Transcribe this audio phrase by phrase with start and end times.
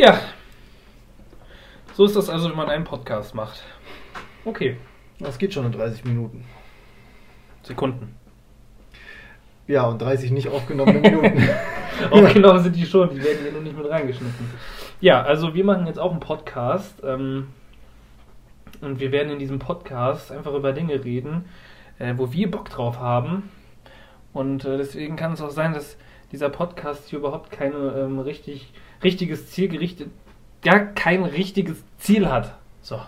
[0.00, 0.18] Ja.
[1.92, 3.62] So ist das also, wenn man einen Podcast macht.
[4.46, 4.78] Okay.
[5.18, 6.46] Das geht schon in 30 Minuten.
[7.62, 8.14] Sekunden.
[9.66, 11.46] Ja, und 30 nicht aufgenommene Minuten.
[12.10, 14.48] Aufgenommen sind die schon, die werden hier nur nicht mit reingeschnitten.
[15.02, 17.02] Ja, also wir machen jetzt auch einen Podcast.
[17.04, 17.48] Ähm,
[18.80, 21.44] und wir werden in diesem Podcast einfach über Dinge reden,
[21.98, 23.50] äh, wo wir Bock drauf haben.
[24.32, 25.98] Und äh, deswegen kann es auch sein, dass
[26.32, 28.72] dieser Podcast hier überhaupt kein ähm, richtig,
[29.02, 30.10] richtiges Ziel gerichtet,
[30.62, 32.54] gar kein richtiges Ziel hat.
[32.82, 33.00] So.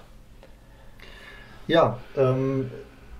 [1.67, 2.71] Ja, ähm,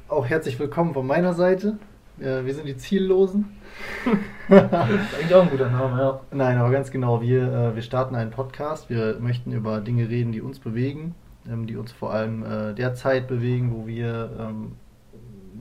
[0.09, 1.79] auch herzlich willkommen von meiner Seite.
[2.19, 3.57] Äh, wir sind die Ziellosen.
[4.49, 6.21] Eigentlich auch ein guter Name, ja.
[6.31, 8.91] Nein, aber ganz genau, wir, äh, wir starten einen Podcast.
[8.91, 11.15] Wir möchten über Dinge reden, die uns bewegen,
[11.51, 14.73] ähm, die uns vor allem äh, derzeit bewegen, wo wir ähm,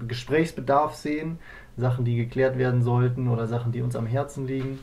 [0.07, 1.39] Gesprächsbedarf sehen,
[1.77, 4.79] Sachen, die geklärt werden sollten oder Sachen, die uns am Herzen liegen.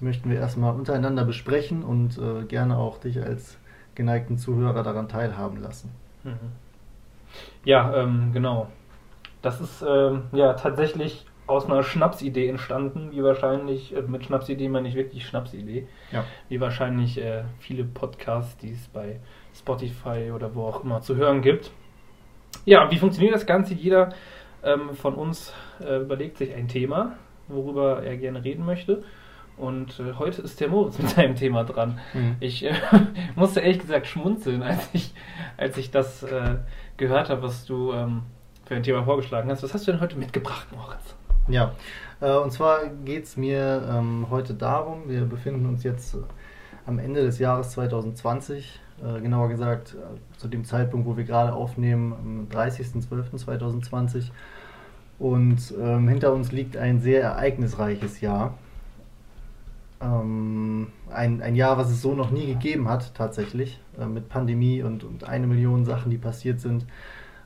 [0.00, 3.58] Möchten wir erstmal untereinander besprechen und äh, gerne auch dich als
[3.94, 5.90] geneigten Zuhörer daran teilhaben lassen.
[6.24, 6.52] Mhm.
[7.64, 8.68] Ja, ähm, genau.
[9.42, 14.88] Das ist ähm, ja tatsächlich aus einer Schnapsidee entstanden, wie wahrscheinlich, äh, mit Schnapsidee meine
[14.88, 16.24] ich wirklich Schnapsidee, Ja.
[16.48, 19.20] wie wahrscheinlich äh, viele Podcasts, die es bei
[19.54, 21.70] Spotify oder wo auch immer zu hören gibt.
[22.64, 23.74] Ja, wie funktioniert das Ganze?
[23.74, 24.10] Jeder
[24.64, 27.12] ähm, von uns äh, überlegt sich ein Thema,
[27.48, 29.04] worüber er gerne reden möchte.
[29.56, 31.98] Und äh, heute ist der Moritz mit seinem Thema dran.
[32.14, 32.36] Mhm.
[32.40, 32.74] Ich äh,
[33.34, 35.14] musste ehrlich gesagt schmunzeln, als ich,
[35.56, 36.56] als ich das äh,
[36.96, 38.22] gehört habe, was du ähm,
[38.64, 39.62] für ein Thema vorgeschlagen hast.
[39.62, 41.14] Was hast du denn heute mitgebracht, Moritz?
[41.48, 41.72] Ja,
[42.20, 46.18] äh, und zwar geht es mir ähm, heute darum, wir befinden uns jetzt äh,
[46.86, 49.96] am Ende des Jahres 2020, äh, genauer gesagt
[50.36, 54.30] zu dem Zeitpunkt, wo wir gerade aufnehmen, am 30.12.2020.
[55.18, 58.58] Und ähm, hinter uns liegt ein sehr ereignisreiches Jahr.
[60.00, 64.82] Ähm, ein, ein Jahr, was es so noch nie gegeben hat, tatsächlich, äh, mit Pandemie
[64.82, 66.86] und, und eine Million Sachen, die passiert sind.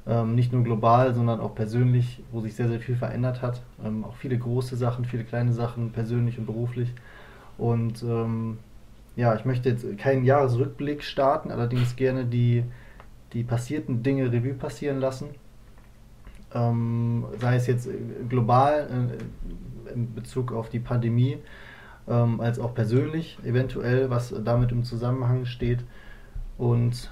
[0.07, 3.63] Ähm, nicht nur global, sondern auch persönlich, wo sich sehr, sehr viel verändert hat.
[3.85, 6.93] Ähm, auch viele große Sachen, viele kleine Sachen, persönlich und beruflich.
[7.59, 8.59] Und ähm,
[9.17, 12.65] ja, ich möchte jetzt keinen Jahresrückblick starten, allerdings gerne die,
[13.33, 15.29] die passierten Dinge Revue passieren lassen.
[16.53, 17.93] Ähm, sei es jetzt äh,
[18.29, 21.39] global äh, in Bezug auf die Pandemie,
[22.11, 25.85] ähm, als auch persönlich, eventuell, was damit im Zusammenhang steht.
[26.59, 27.11] Und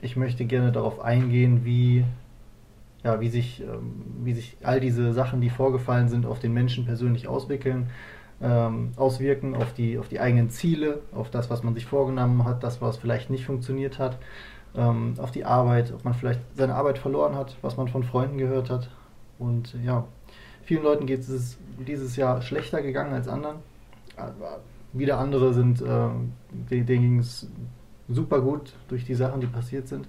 [0.00, 2.04] ich möchte gerne darauf eingehen, wie,
[3.02, 6.86] ja, wie, sich, ähm, wie sich all diese Sachen, die vorgefallen sind, auf den Menschen
[6.86, 7.90] persönlich auswickeln,
[8.40, 12.62] ähm, auswirken, auf die, auf die eigenen Ziele, auf das, was man sich vorgenommen hat,
[12.62, 14.18] das, was vielleicht nicht funktioniert hat,
[14.76, 18.38] ähm, auf die Arbeit, ob man vielleicht seine Arbeit verloren hat, was man von Freunden
[18.38, 18.88] gehört hat.
[19.40, 20.04] Und ja,
[20.62, 23.56] vielen Leuten geht es dieses Jahr schlechter gegangen als anderen.
[24.92, 27.46] Wieder andere sind, ähm, denen ging es
[28.08, 30.08] super gut durch die Sachen, die passiert sind.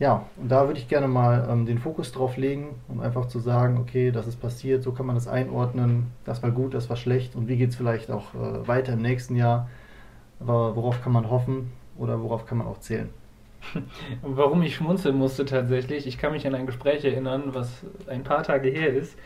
[0.00, 3.40] Ja, und da würde ich gerne mal ähm, den Fokus drauf legen, um einfach zu
[3.40, 6.96] sagen, okay, das ist passiert, so kann man das einordnen, das war gut, das war
[6.96, 9.68] schlecht und wie geht es vielleicht auch äh, weiter im nächsten Jahr,
[10.38, 13.08] aber worauf kann man hoffen oder worauf kann man auch zählen.
[14.22, 17.68] Warum ich schmunzeln musste tatsächlich, ich kann mich an ein Gespräch erinnern, was
[18.06, 19.18] ein paar Tage her ist,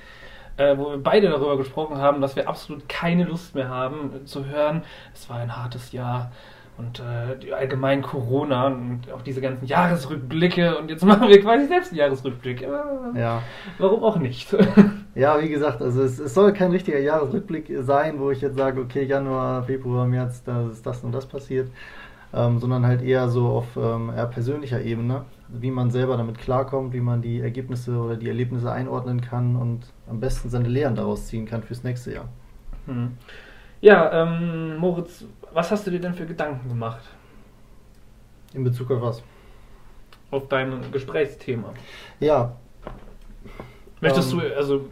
[0.56, 4.24] äh, wo wir beide darüber gesprochen haben, dass wir absolut keine Lust mehr haben äh,
[4.24, 4.82] zu hören,
[5.14, 6.30] es war ein hartes Jahr
[6.78, 11.90] und äh, allgemein Corona und auch diese ganzen Jahresrückblicke und jetzt machen wir quasi selbst
[11.90, 12.62] einen Jahresrückblick.
[12.62, 12.68] Äh,
[13.18, 13.42] Ja,
[13.78, 14.54] Warum auch nicht?
[15.14, 18.80] ja wie gesagt, also es, es soll kein richtiger Jahresrückblick sein, wo ich jetzt sage,
[18.80, 21.70] okay, Januar, Februar, März, da ist das und das passiert,
[22.34, 25.24] ähm, sondern halt eher so auf ähm, eher persönlicher Ebene,
[25.60, 29.80] wie man selber damit klarkommt, wie man die Ergebnisse oder die Erlebnisse einordnen kann und
[30.08, 32.28] am besten seine Lehren daraus ziehen kann fürs nächste Jahr.
[32.86, 33.16] Hm.
[33.80, 37.02] Ja, ähm, Moritz, was hast du dir denn für Gedanken gemacht
[38.54, 39.22] In Bezug auf was?
[40.30, 41.74] auf dein Gesprächsthema?
[42.20, 42.56] Ja,
[44.02, 44.40] Möchtest Ähm.
[44.40, 44.88] du, also,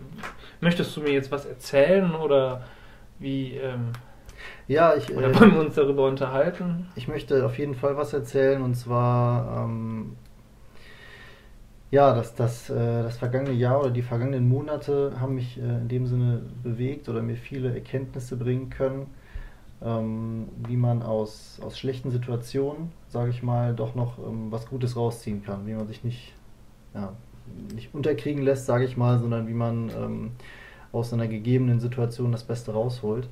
[0.61, 2.63] möchtest du mir jetzt was erzählen oder
[3.19, 3.93] wie, ähm,
[4.69, 6.87] ja, ich, oder äh, wollen wir uns darüber unterhalten?
[6.95, 10.17] ich möchte auf jeden Fall was erzählen und zwar, ähm,
[11.91, 15.89] ja, das, das, äh, das vergangene Jahr oder die vergangenen Monate haben mich äh, in
[15.89, 19.07] dem Sinne bewegt oder mir viele Erkenntnisse bringen können,
[19.83, 24.95] ähm, wie man aus, aus schlechten Situationen, sage ich mal, doch noch ähm, was Gutes
[24.97, 26.33] rausziehen kann, wie man sich nicht,
[26.95, 27.13] ja,
[27.75, 30.31] nicht unterkriegen lässt, sage ich mal, sondern wie man ähm,
[30.93, 33.29] aus einer gegebenen Situation das Beste rausholt.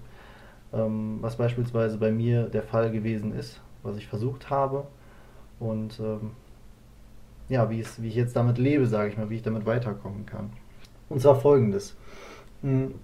[0.70, 4.86] Was beispielsweise bei mir der Fall gewesen ist, was ich versucht habe
[5.58, 5.98] und
[7.48, 10.26] ja, wie, es, wie ich jetzt damit lebe, sage ich mal, wie ich damit weiterkommen
[10.26, 10.50] kann.
[11.08, 11.96] Und zwar folgendes.
[12.62, 12.94] Hm,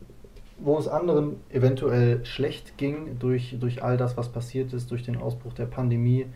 [0.58, 5.17] wo es anderen eventuell schlecht ging durch, durch all das, was passiert ist, durch den
[5.17, 6.26] Ausbruch der Pandemie,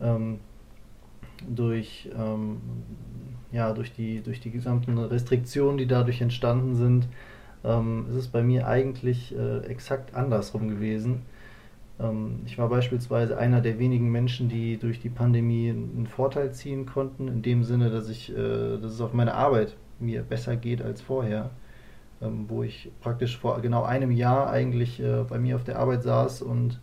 [0.00, 0.40] ähm,
[1.48, 2.60] durch, ähm,
[3.52, 7.08] ja, durch, die, durch die gesamten Restriktionen, die dadurch entstanden sind,
[7.64, 11.22] ähm, ist es bei mir eigentlich äh, exakt andersrum gewesen.
[12.00, 16.86] Ähm, ich war beispielsweise einer der wenigen Menschen, die durch die Pandemie einen Vorteil ziehen
[16.86, 20.82] konnten, in dem Sinne, dass, ich, äh, dass es auf meine Arbeit mir besser geht
[20.82, 21.50] als vorher.
[22.22, 26.02] Ähm, wo ich praktisch vor genau einem Jahr eigentlich äh, bei mir auf der Arbeit
[26.02, 26.80] saß und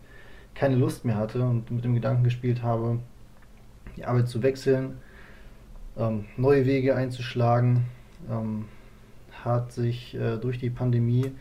[0.53, 2.99] keine Lust mehr hatte und mit dem Gedanken gespielt habe,
[3.97, 4.99] die Arbeit zu wechseln,
[5.97, 7.85] ähm, neue Wege einzuschlagen,
[9.43, 11.31] hat sich äh, durch die Pandemie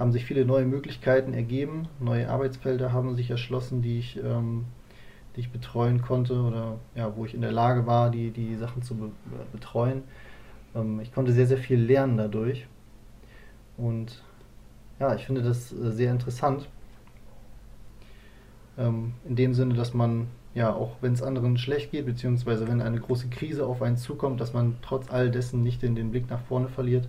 [0.00, 4.64] haben sich viele neue Möglichkeiten ergeben, neue Arbeitsfelder haben sich erschlossen, die ich, ähm,
[5.36, 8.82] die ich betreuen konnte oder ja, wo ich in der Lage war, die, die Sachen
[8.82, 9.10] zu be
[9.52, 10.02] betreuen.
[10.74, 12.66] Ähm, ich konnte sehr, sehr viel lernen dadurch.
[13.76, 14.22] Und
[14.98, 16.66] ja, ich finde das äh, sehr interessant.
[18.78, 22.80] Ähm, in dem Sinne, dass man ja, auch wenn es anderen schlecht geht, beziehungsweise wenn
[22.80, 26.28] eine große Krise auf einen zukommt, dass man trotz all dessen nicht den, den Blick
[26.30, 27.06] nach vorne verliert,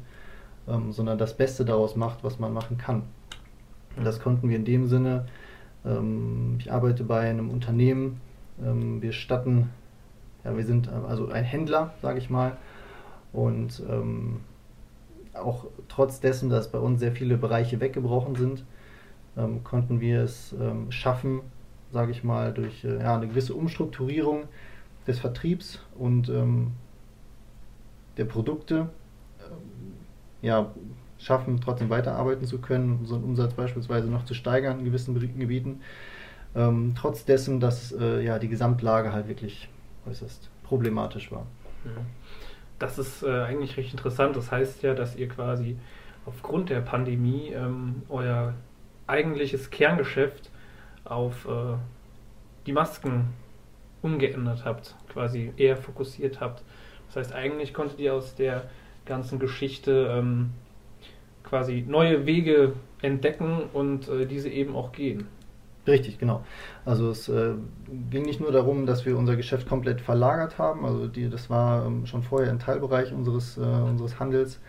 [0.68, 3.04] ähm, sondern das Beste daraus macht, was man machen kann.
[3.98, 5.26] Und das konnten wir in dem Sinne.
[5.86, 8.22] Ähm, ich arbeite bei einem Unternehmen,
[8.64, 9.70] ähm, wir statten,
[10.44, 12.58] ja, wir sind äh, also ein Händler, sage ich mal,
[13.34, 14.42] und ähm,
[15.34, 18.66] auch trotz dessen, dass bei uns sehr viele Bereiche weggebrochen sind,
[19.38, 21.42] ähm, konnten wir es ähm, schaffen,
[21.92, 24.44] sage ich mal, durch äh, ja, eine gewisse Umstrukturierung
[25.08, 26.32] des Vertriebs und
[28.18, 28.90] der Produkte
[30.42, 30.72] ja,
[31.20, 35.82] schaffen, trotzdem weiterarbeiten zu können, unseren Umsatz beispielsweise noch zu steigern in gewissen Gebieten.
[36.56, 39.70] Ähm, trotz dessen, dass äh, ja, die Gesamtlage halt wirklich
[40.08, 41.46] äußerst problematisch war.
[42.80, 44.36] Das ist äh, eigentlich recht interessant.
[44.36, 45.78] Das heißt ja, dass ihr quasi
[46.26, 48.54] aufgrund der Pandemie ähm, euer
[49.08, 50.50] eigentliches Kerngeschäft
[51.04, 51.76] auf äh,
[52.66, 53.34] die Masken
[54.02, 56.64] umgeändert habt, quasi eher fokussiert habt.
[57.08, 58.70] Das heißt, eigentlich konntet ihr aus der
[59.06, 60.52] ganzen Geschichte ähm,
[61.44, 65.28] quasi neue Wege entdecken und äh, diese eben auch gehen.
[65.88, 66.44] Richtig, genau.
[66.86, 67.54] Also es äh,
[68.12, 70.86] ging nicht nur darum, dass wir unser Geschäft komplett verlagert haben.
[70.86, 74.60] Also die, das war ähm, schon vorher ein Teilbereich unseres, äh, unseres Handels,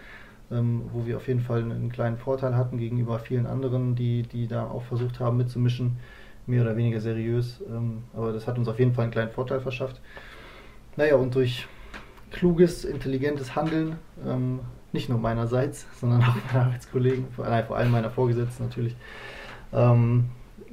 [0.51, 4.47] ähm, wo wir auf jeden Fall einen kleinen Vorteil hatten gegenüber vielen anderen, die, die
[4.47, 5.99] da auch versucht haben mitzumischen,
[6.47, 7.63] mehr oder weniger seriös.
[7.69, 10.01] Ähm, aber das hat uns auf jeden Fall einen kleinen Vorteil verschafft.
[10.97, 11.69] Naja, und durch
[12.33, 13.97] kluges, intelligentes Handeln,
[14.27, 14.61] ähm,
[14.93, 18.97] nicht nur meinerseits, sondern auch meiner Arbeitskollegen, vor, nein, vor allem meiner Vorgesetzten natürlich,
[19.73, 20.27] ähm,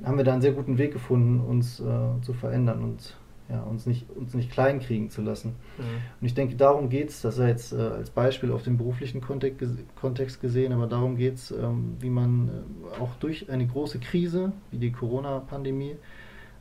[0.03, 3.15] haben wir da einen sehr guten Weg gefunden, uns äh, zu verändern und
[3.49, 5.55] ja, uns, nicht, uns nicht klein kriegen zu lassen.
[5.77, 5.83] Mhm.
[6.21, 9.21] Und ich denke, darum geht es, das ist jetzt äh, als Beispiel auf den beruflichen
[9.21, 9.65] Kontext,
[9.99, 14.51] Kontext gesehen, aber darum geht es, ähm, wie man äh, auch durch eine große Krise
[14.71, 15.95] wie die Corona-Pandemie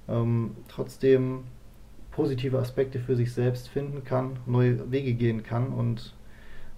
[0.08, 1.44] ähm, trotzdem
[2.18, 6.16] positive Aspekte für sich selbst finden kann, neue Wege gehen kann und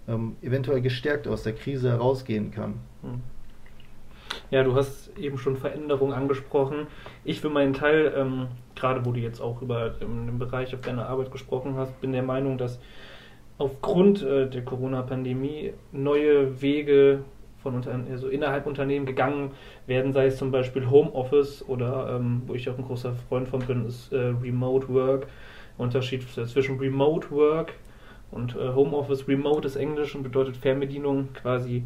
[0.07, 2.75] ähm, eventuell gestärkt aus der Krise herausgehen kann.
[3.03, 3.23] Mhm.
[4.51, 6.89] Ja, du hast eben schon Veränderungen angesprochen.
[7.25, 10.83] Ich für meinen Teil, ähm, gerade wo du jetzt auch über ähm, den Bereich auf
[10.83, 12.79] deiner Arbeit gesprochen hast, bin der Meinung, dass
[13.57, 17.25] aufgrund äh, der Corona-Pandemie neue Wege
[17.63, 19.53] von unter, also innerhalb Unternehmen gegangen
[19.87, 23.61] werden, sei es zum Beispiel Homeoffice oder ähm, wo ich auch ein großer Freund von
[23.61, 25.27] bin, ist äh, Remote Work.
[25.81, 27.73] Unterschied zwischen Remote Work
[28.31, 29.27] und äh, Homeoffice.
[29.27, 31.85] Remote ist Englisch und bedeutet Fernbedienung quasi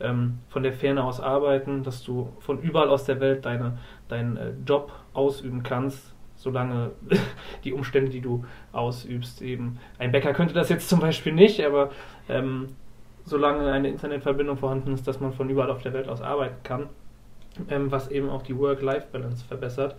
[0.00, 4.36] ähm, von der Ferne aus arbeiten, dass du von überall aus der Welt deine, deinen
[4.36, 6.92] äh, Job ausüben kannst, solange
[7.64, 9.78] die Umstände, die du ausübst, eben.
[9.98, 11.90] Ein Bäcker könnte das jetzt zum Beispiel nicht, aber
[12.28, 12.68] ähm,
[13.28, 16.86] solange eine Internetverbindung vorhanden ist, dass man von überall auf der Welt aus arbeiten kann,
[17.68, 19.96] ähm, was eben auch die Work-Life-Balance verbessert.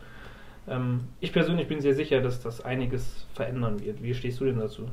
[0.67, 4.01] Ähm, ich persönlich bin sehr sicher, dass das einiges verändern wird.
[4.03, 4.88] Wie stehst du denn dazu?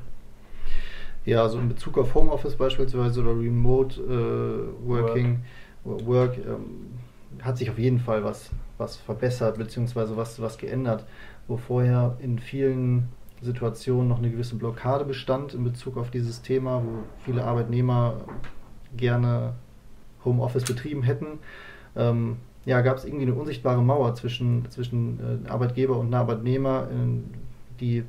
[1.25, 5.43] Ja, also in Bezug auf Homeoffice beispielsweise oder Remote äh, Working,
[5.85, 6.90] Work, Work ähm,
[7.43, 11.05] hat sich auf jeden Fall was, was verbessert, beziehungsweise was, was geändert,
[11.49, 13.09] wo vorher in vielen
[13.43, 18.14] Situationen noch eine gewisse Blockade bestand in Bezug auf dieses Thema, wo viele Arbeitnehmer
[18.97, 19.55] gerne
[20.25, 21.38] Homeoffice betrieben hätten.
[21.95, 26.88] Ähm, ja, gab es irgendwie eine unsichtbare Mauer zwischen, zwischen äh, Arbeitgeber und Arbeitnehmer,
[27.81, 28.05] die,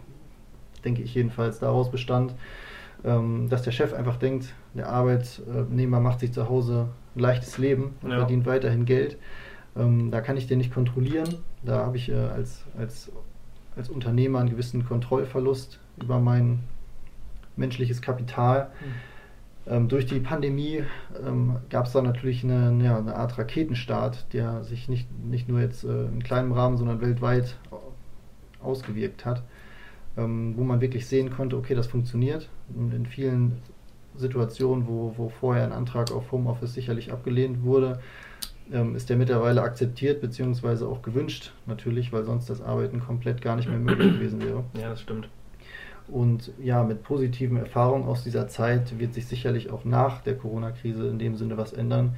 [0.83, 2.33] denke ich jedenfalls, daraus bestand,
[3.03, 7.95] ähm, dass der Chef einfach denkt, der Arbeitnehmer macht sich zu Hause ein leichtes Leben
[8.01, 8.17] und ja.
[8.17, 9.17] verdient weiterhin Geld.
[9.75, 11.35] Ähm, da kann ich den nicht kontrollieren.
[11.63, 13.11] Da habe ich äh, als, als,
[13.77, 16.59] als Unternehmer einen gewissen Kontrollverlust über mein
[17.55, 18.71] menschliches Kapital.
[18.79, 19.71] Mhm.
[19.73, 20.83] Ähm, durch die Pandemie
[21.25, 25.59] ähm, gab es da natürlich eine, ja, eine, Art Raketenstart, der sich nicht, nicht nur
[25.59, 27.57] jetzt äh, in kleinem Rahmen, sondern weltweit
[28.61, 29.43] ausgewirkt hat,
[30.15, 32.49] ähm, wo man wirklich sehen konnte, okay, das funktioniert.
[32.73, 33.61] Und in vielen
[34.15, 37.99] Situationen, wo, wo vorher ein Antrag auf Homeoffice sicherlich abgelehnt wurde,
[38.71, 40.85] ähm, ist der mittlerweile akzeptiert bzw.
[40.85, 44.63] auch gewünscht, natürlich, weil sonst das Arbeiten komplett gar nicht mehr möglich gewesen wäre.
[44.79, 45.29] Ja, das stimmt.
[46.07, 51.07] Und ja, mit positiven Erfahrungen aus dieser Zeit wird sich sicherlich auch nach der Corona-Krise
[51.07, 52.15] in dem Sinne was ändern,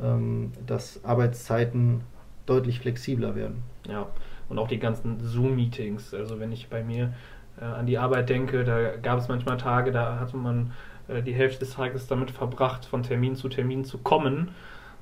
[0.00, 2.00] ähm, dass Arbeitszeiten
[2.46, 3.62] deutlich flexibler werden.
[3.86, 4.06] Ja,
[4.48, 6.14] und auch die ganzen Zoom-Meetings.
[6.14, 7.12] Also wenn ich bei mir
[7.60, 10.72] äh, an die Arbeit denke, da gab es manchmal Tage, da hatte man
[11.08, 14.50] äh, die Hälfte des Tages damit verbracht, von Termin zu Termin zu kommen.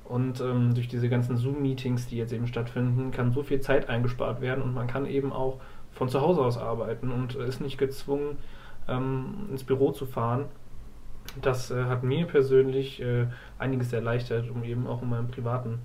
[0.07, 4.39] Und ähm, durch diese ganzen Zoom-Meetings, die jetzt eben stattfinden, kann so viel Zeit eingespart
[4.39, 5.59] werden und man kann eben auch
[5.91, 8.37] von zu Hause aus arbeiten und ist nicht gezwungen,
[8.87, 10.45] ähm, ins Büro zu fahren.
[11.41, 13.27] Das äh, hat mir persönlich äh,
[13.59, 15.79] einiges erleichtert, um eben auch in meinem privaten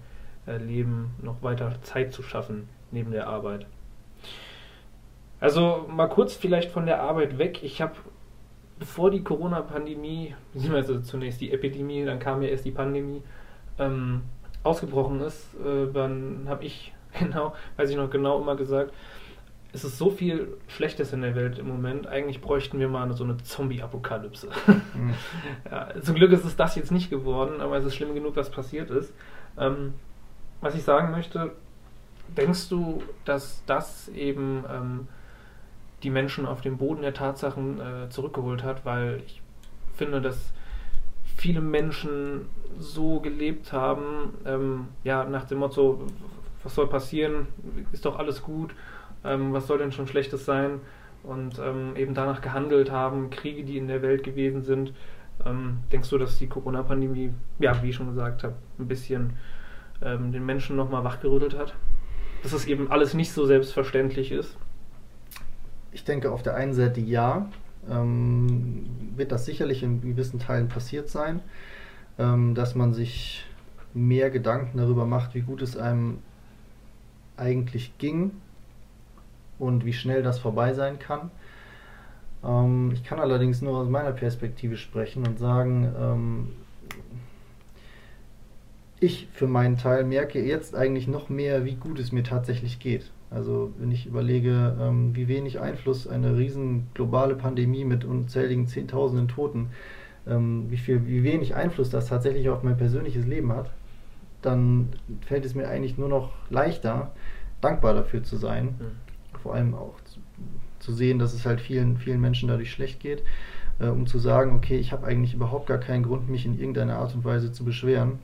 [0.47, 3.67] äh, Leben noch weiter Zeit zu schaffen neben der Arbeit.
[5.41, 7.65] Also mal kurz vielleicht von der Arbeit weg.
[7.65, 7.95] Ich habe,
[8.79, 13.23] bevor die Corona-Pandemie, beziehungsweise zunächst die Epidemie, dann kam ja erst die Pandemie,
[13.87, 14.23] ähm,
[14.63, 18.93] ausgebrochen ist, äh, dann habe ich genau, weiß ich noch genau immer gesagt,
[19.75, 22.07] es ist so viel Schlechtes in der Welt im Moment.
[22.07, 24.49] Eigentlich bräuchten wir mal so eine Zombie-Apokalypse.
[24.67, 25.15] Mhm.
[25.71, 28.51] ja, zum Glück ist es das jetzt nicht geworden, aber es ist schlimm genug, was
[28.51, 29.15] passiert ist.
[29.59, 29.95] Ähm,
[30.61, 31.53] was ich sagen möchte,
[32.37, 35.09] denkst du, dass das eben ähm,
[36.03, 38.85] die Menschen auf den Boden der Tatsachen äh, zurückgeholt hat?
[38.85, 39.41] Weil ich
[39.95, 40.53] finde, dass
[41.43, 42.47] viele Menschen
[42.79, 46.07] so gelebt haben, ähm, ja, nach dem Motto,
[46.63, 47.49] was soll passieren,
[47.93, 48.75] ist doch alles gut
[49.25, 50.81] ähm, was soll denn schon Schlechtes sein?
[51.23, 54.93] Und ähm, eben danach gehandelt haben, Kriege, die in der Welt gewesen sind.
[55.47, 59.35] Ähm, denkst du, dass die Corona-Pandemie, ja, wie ich schon gesagt habe, ein bisschen
[60.03, 61.75] ähm, den Menschen nochmal wachgerüttelt hat?
[62.43, 64.57] Dass es eben alles nicht so selbstverständlich ist?
[65.93, 67.49] Ich denke, auf der einen Seite ja,
[67.91, 68.87] ähm,
[69.17, 71.41] wird das sicherlich in gewissen Teilen passiert sein,
[72.19, 73.45] ähm, dass man sich
[73.95, 76.19] mehr Gedanken darüber macht, wie gut es einem
[77.37, 78.33] eigentlich ging
[79.59, 81.31] und wie schnell das vorbei sein kann.
[82.45, 86.49] Ähm, ich kann allerdings nur aus meiner Perspektive sprechen und sagen, ähm,
[89.01, 93.11] ich für meinen Teil merke jetzt eigentlich noch mehr, wie gut es mir tatsächlich geht.
[93.35, 99.29] Also wenn ich überlege, ähm, wie wenig Einfluss eine riesen globale Pandemie mit unzähligen Zehntausenden
[99.29, 99.71] Toten,
[100.27, 103.71] ähm, wie, viel, wie wenig Einfluss das tatsächlich auf mein persönliches Leben hat,
[104.43, 104.89] dann
[105.27, 107.13] fällt es mir eigentlich nur noch leichter,
[107.61, 108.75] dankbar dafür zu sein.
[108.79, 109.13] Mhm
[109.43, 110.21] vor allem auch zu,
[110.79, 113.23] zu, sehen, dass es halt vielen, vielen Menschen dadurch schlecht geht,
[113.79, 116.97] äh, um zu sagen, okay, ich habe eigentlich überhaupt gar keinen Grund, mich in irgendeiner
[116.97, 118.21] Art und Weise zu beschweren.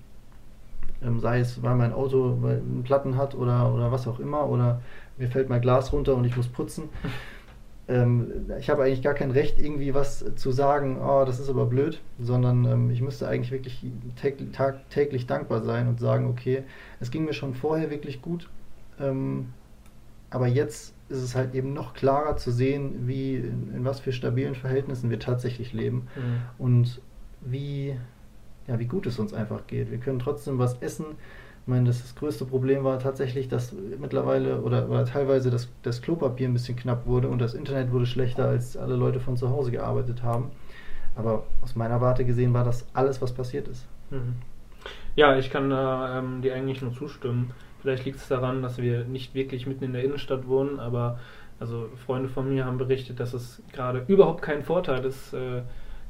[1.03, 4.81] Ähm, sei es, weil mein Auto einen Platten hat oder, oder was auch immer, oder
[5.17, 6.89] mir fällt mein Glas runter und ich muss putzen.
[7.91, 11.65] Ähm, ich habe eigentlich gar kein Recht, irgendwie was zu sagen, oh, das ist aber
[11.65, 13.83] blöd, sondern ähm, ich müsste eigentlich wirklich
[14.53, 16.65] tagtäglich dankbar sein und sagen, okay,
[17.01, 18.51] es ging mir schon vorher wirklich gut,
[19.01, 19.55] ähm,
[20.29, 24.13] aber jetzt ist es halt eben noch klarer zu sehen, wie in, in was für
[24.13, 26.41] stabilen Verhältnissen wir tatsächlich leben mhm.
[26.59, 27.01] und
[27.41, 27.97] wie,
[28.69, 29.91] ja, wie gut es uns einfach geht.
[29.91, 31.07] Wir können trotzdem was essen.
[31.63, 36.01] Ich meine, das, das größte Problem war tatsächlich, dass mittlerweile oder, oder teilweise das, das
[36.01, 39.51] Klopapier ein bisschen knapp wurde und das Internet wurde schlechter, als alle Leute von zu
[39.51, 40.51] Hause gearbeitet haben.
[41.17, 43.87] Aber aus meiner Warte gesehen war das alles, was passiert ist.
[44.11, 44.37] Mhm.
[45.17, 47.51] Ja, ich kann äh, ähm, dir eigentlich nur zustimmen.
[47.81, 51.19] Vielleicht liegt es daran, dass wir nicht wirklich mitten in der Innenstadt wohnen, aber
[51.61, 55.63] also Freunde von mir haben berichtet, dass es gerade überhaupt kein Vorteil ist, äh,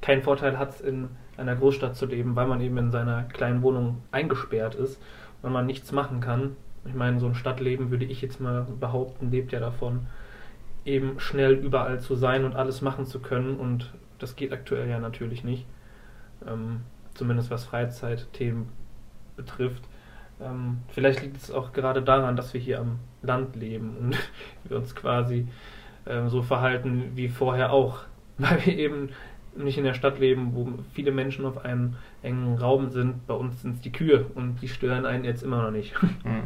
[0.03, 1.09] keinen Vorteil hat, in
[1.39, 5.01] einer Großstadt zu leben, weil man eben in seiner kleinen Wohnung eingesperrt ist
[5.43, 6.57] und man nichts machen kann.
[6.85, 10.07] Ich meine, so ein Stadtleben würde ich jetzt mal behaupten, lebt ja davon,
[10.85, 14.99] eben schnell überall zu sein und alles machen zu können und das geht aktuell ja
[14.99, 15.67] natürlich nicht.
[16.47, 16.81] Ähm,
[17.15, 18.69] zumindest was Freizeitthemen
[19.37, 19.83] betrifft.
[20.41, 24.17] Ähm, vielleicht liegt es auch gerade daran, dass wir hier am Land leben und
[24.65, 25.49] wir uns quasi
[26.07, 28.05] ähm, so verhalten wie vorher auch,
[28.39, 29.11] weil wir eben
[29.59, 33.27] nicht in der Stadt leben, wo viele Menschen auf einem engen Raum sind.
[33.27, 35.95] Bei uns sind es die Kühe und die stören einen jetzt immer noch nicht.
[36.25, 36.43] Hm.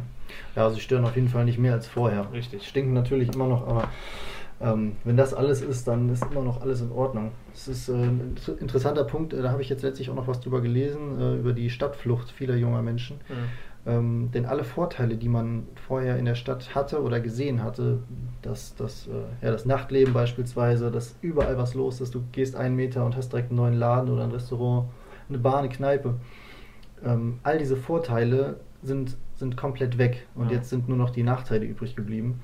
[0.56, 2.32] Ja, sie stören auf jeden Fall nicht mehr als vorher.
[2.32, 2.66] Richtig.
[2.66, 3.88] Stinken natürlich immer noch, aber
[4.62, 7.32] ähm, wenn das alles ist, dann ist immer noch alles in Ordnung.
[7.52, 10.40] Das ist äh, ein interessanter Punkt, äh, da habe ich jetzt letztlich auch noch was
[10.40, 13.16] drüber gelesen, äh, über die Stadtflucht vieler junger Menschen.
[13.28, 13.48] Mhm.
[13.84, 17.98] Ähm, denn alle Vorteile, die man vorher in der Stadt hatte oder gesehen hatte,
[18.40, 22.76] das, das, äh, ja, das Nachtleben beispielsweise, dass überall was los ist, du gehst einen
[22.76, 24.88] Meter und hast direkt einen neuen Laden oder ein Restaurant,
[25.28, 26.14] eine Bar, eine Kneipe.
[27.04, 30.58] Ähm, all diese Vorteile sind, sind komplett weg und Ja.
[30.58, 32.40] jetzt sind nur noch die Nachteile übrig geblieben.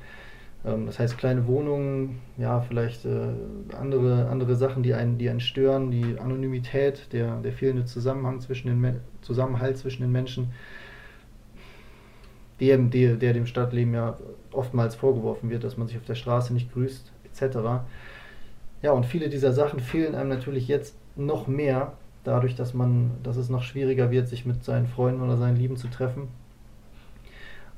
[0.65, 3.29] Ähm, das heißt, kleine Wohnungen, ja, vielleicht äh,
[3.79, 8.67] andere, andere Sachen, die einen, die einen stören, die Anonymität, der, der fehlende Zusammenhang zwischen
[8.67, 10.53] den Men Zusammenhalt zwischen den Menschen,
[12.61, 14.17] der, der, der dem Stadtleben ja
[14.53, 17.59] oftmals vorgeworfen wird, dass man sich auf der Straße nicht grüßt, etc.
[18.83, 21.93] Ja, und viele dieser Sachen fehlen einem natürlich jetzt noch mehr,
[22.25, 25.77] dadurch, dass man, dass es noch schwieriger wird, sich mit seinen Freunden oder seinen Lieben
[25.77, 26.29] zu treffen.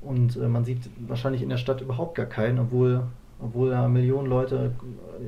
[0.00, 3.02] Und äh, man sieht wahrscheinlich in der Stadt überhaupt gar keinen, obwohl,
[3.38, 4.72] obwohl da Millionen Leute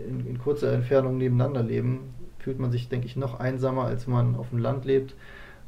[0.09, 4.35] in, in kurzer Entfernung nebeneinander leben, fühlt man sich, denke ich, noch einsamer, als man
[4.35, 5.15] auf dem Land lebt,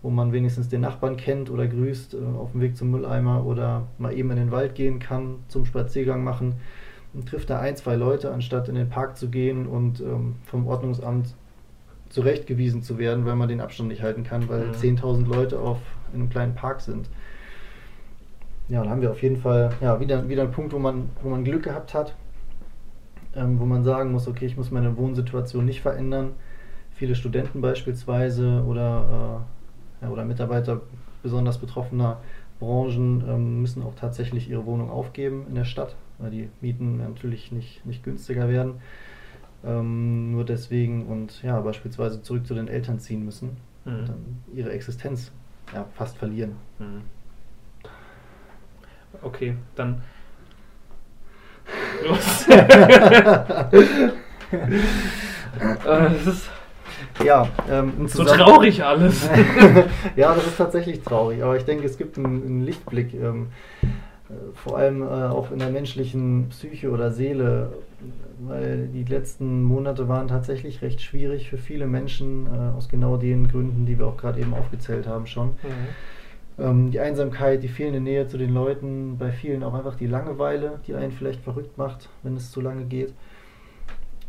[0.05, 3.87] wo man wenigstens den Nachbarn kennt oder grüßt, äh, auf dem Weg zum Mülleimer oder
[3.97, 6.57] mal eben in den Wald gehen kann, zum Spaziergang machen
[7.15, 10.67] und trifft da ein, zwei Leute, anstatt in den Park zu gehen und ähm, vom
[10.67, 11.35] Ordnungsamt
[12.11, 14.73] zurechtgewiesen zu werden, weil man den Abstand nicht halten kann, weil Mhm.
[14.73, 15.79] 10.000 Leute auf,
[16.13, 17.09] in einem kleinen Park sind.
[18.69, 21.31] Ja, da haben wir auf jeden Fall ja, wieder, wieder einen Punkt, wo man, wo
[21.31, 22.15] man Glück gehabt hat,
[23.35, 26.33] ähm, wo man sagen muss, okay, ich muss meine Wohnsituation nicht verändern.
[26.93, 29.54] Viele Studenten beispielsweise oder, äh,
[30.11, 30.81] oder Mitarbeiter
[31.23, 32.19] besonders betroffener
[32.61, 37.51] Branchen ähm, müssen auch tatsächlich ihre Wohnung aufgeben in der Stadt, weil die Mieten natürlich
[37.53, 38.75] nicht, nicht günstiger werden.
[39.65, 43.93] Ähm, nur deswegen und ja, beispielsweise zurück zu den Eltern ziehen müssen Mhm.
[43.99, 45.31] und dann ihre Existenz
[45.75, 46.57] ja, fast verlieren.
[46.79, 47.03] Mhm.
[49.23, 50.03] Okay, dann.
[52.07, 52.47] Los.
[55.61, 56.51] Äh, das ist
[57.25, 59.29] Ja, ähm, so traurig alles.
[60.17, 63.49] ja, das ist tatsächlich traurig, aber ich denke, es gibt einen, einen Lichtblick, ähm,
[63.83, 67.73] äh, vor allem äh, auch in der menschlichen Psyche oder Seele,
[68.41, 73.49] weil die letzten Monate waren tatsächlich recht schwierig für viele Menschen, äh, aus genau den
[73.49, 75.55] Gründen, die wir auch gerade eben aufgezählt haben schon.
[76.59, 80.81] Ähm, die Einsamkeit, die fehlende Nähe zu den Leuten, bei vielen auch einfach die Langeweile,
[80.87, 83.13] die einen vielleicht verrückt macht, wenn es zu lange geht.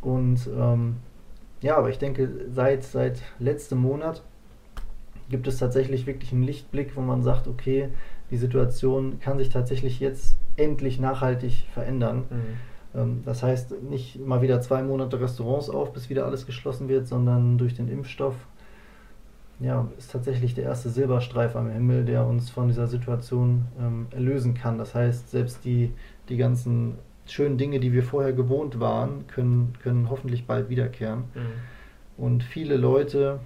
[0.02, 0.98] Und ähm,
[1.66, 4.22] ja, aber ich denke, seit, seit letztem Monat
[5.30, 7.90] gibt es tatsächlich wirklich einen Lichtblick, wo man sagt, okay,
[8.30, 12.26] die Situation kann sich tatsächlich jetzt endlich nachhaltig verändern.
[12.30, 13.00] Mhm.
[13.00, 17.08] Ähm, Das heißt, nicht mal wieder zwei Monate Restaurants auf, bis wieder alles geschlossen wird,
[17.08, 18.36] sondern durch den Impfstoff
[19.60, 24.54] ja, ist tatsächlich der erste Silberstreif am Himmel, der uns von dieser Situation ähm, erlösen
[24.54, 24.78] kann.
[24.78, 25.92] Das heißt, selbst die,
[26.30, 31.26] die ganzen schönen Dinge, die wir vorher gewohnt waren, können, können hoffentlich bald wiederkehren.
[31.34, 32.24] Mhm.
[32.24, 33.40] Und viele Leute,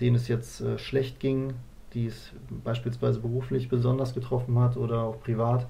[0.00, 1.54] denen es jetzt äh, schlecht ging,
[1.92, 2.32] die es
[2.64, 5.66] beispielsweise beruflich besonders getroffen hat oder auch privat,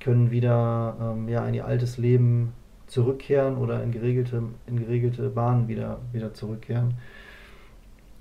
[0.00, 2.52] können wieder ähm, ja, in ihr altes Leben
[2.86, 6.94] zurückkehren oder in geregelte, in geregelte Bahnen wieder, wieder zurückkehren.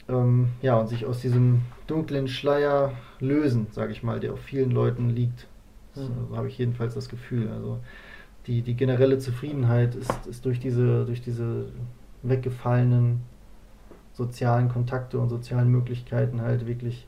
[0.10, 4.72] Ähm, ja, und sich aus diesem dunklen Schleier lösen, sage ich mal, der auf vielen
[4.72, 5.48] Leuten liegt.
[6.06, 7.50] So habe ich jedenfalls das Gefühl.
[7.50, 7.80] Also
[8.46, 11.66] die, die generelle Zufriedenheit ist, ist durch diese, durch diese
[12.24, 13.22] weggefallenen
[14.14, 17.08] sozialen Kontakte und sozialen Möglichkeiten halt wirklich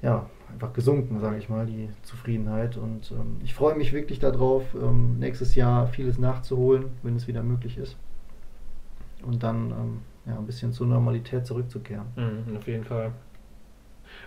[0.00, 2.76] ja, einfach gesunken, sage ich mal, die Zufriedenheit.
[2.76, 7.42] Und ähm, ich freue mich wirklich darauf, ähm, nächstes Jahr vieles nachzuholen, wenn es wieder
[7.42, 7.96] möglich ist.
[9.24, 12.06] Und dann ähm, ja, ein bisschen zur Normalität zurückzukehren.
[12.16, 13.12] Mhm, auf jeden Fall.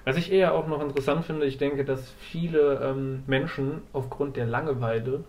[0.04, 4.46] Was ich eher auch noch interessant finde, ich denke, dass viele ähm, Menschen aufgrund der
[4.46, 5.24] Langeweile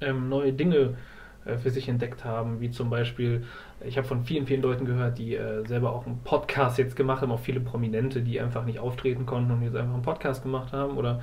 [0.00, 0.96] ähm, neue Dinge
[1.44, 3.44] äh, für sich entdeckt haben, wie zum Beispiel,
[3.84, 7.22] ich habe von vielen, vielen Leuten gehört, die äh, selber auch einen Podcast jetzt gemacht
[7.22, 10.72] haben, auch viele Prominente, die einfach nicht auftreten konnten und jetzt einfach einen Podcast gemacht
[10.72, 11.20] haben oder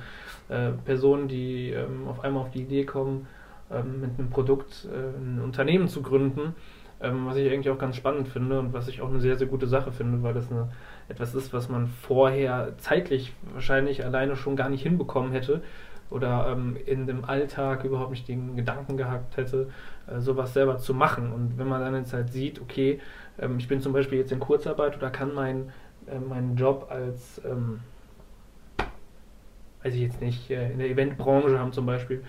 [0.48, 3.26] äh, Personen, die ähm, auf einmal auf die Idee kommen,
[3.70, 6.54] ähm, mit einem Produkt äh, ein Unternehmen zu gründen,
[7.00, 9.46] ähm, was ich eigentlich auch ganz spannend finde und was ich auch eine sehr, sehr
[9.46, 10.68] gute Sache finde, weil das eine,
[11.10, 15.60] etwas ist, was man vorher zeitlich wahrscheinlich alleine schon gar nicht hinbekommen hätte
[16.08, 19.70] oder ähm, in dem Alltag überhaupt nicht den Gedanken gehabt hätte,
[20.06, 21.32] äh, sowas selber zu machen.
[21.32, 23.00] Und wenn man dann jetzt halt sieht, okay,
[23.38, 25.70] ähm, ich bin zum Beispiel jetzt in Kurzarbeit oder kann mein,
[26.06, 27.80] äh, meinen Job als, ähm,
[29.82, 32.24] weiß ich jetzt nicht, äh, in der Eventbranche haben zum Beispiel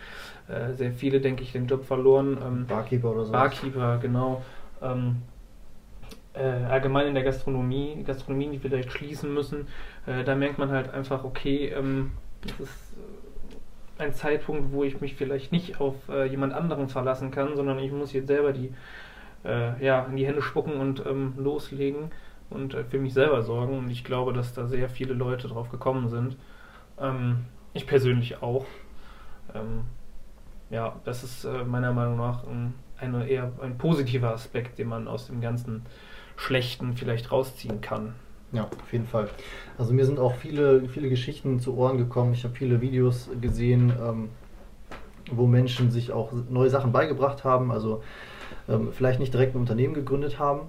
[0.48, 2.38] äh, sehr viele, denke ich, den Job verloren.
[2.46, 3.32] Ähm, Barkeeper oder so.
[3.32, 4.44] Barkeeper, genau.
[6.34, 9.68] Äh, allgemein in der Gastronomie, Gastronomien, die vielleicht schließen müssen,
[10.06, 12.98] äh, da merkt man halt einfach, okay, ähm, das ist
[14.00, 15.96] äh, ein Zeitpunkt, wo ich mich vielleicht nicht auf
[16.30, 18.74] jemand anderen verlassen kann, sondern ich muss jetzt selber die,
[19.44, 22.10] ja, in die Hände spucken und ähm, loslegen
[22.50, 23.78] und für mich selber sorgen.
[23.78, 26.36] Und ich glaube, dass da sehr viele Leute drauf gekommen sind.
[27.00, 28.66] Ähm, ich persönlich auch.
[30.72, 35.28] Ja, das ist meiner Meinung nach ein, eine eher ein positiver Aspekt, den man aus
[35.28, 35.86] dem ganzen
[36.36, 38.14] Schlechten vielleicht rausziehen kann.
[38.54, 39.30] Ja, auf jeden Fall.
[39.78, 42.34] Also mir sind auch viele, viele Geschichten zu Ohren gekommen.
[42.34, 44.30] Ich habe viele Videos gesehen, ähm,
[45.32, 47.72] wo Menschen sich auch neue Sachen beigebracht haben.
[47.72, 48.04] Also
[48.68, 50.64] ähm, vielleicht nicht direkt ein Unternehmen gegründet haben,